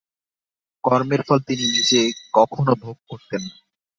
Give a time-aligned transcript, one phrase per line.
[0.83, 2.01] কর্মের ফল তিনি নিজে
[2.33, 3.55] কখনও ভোগ করতেন না।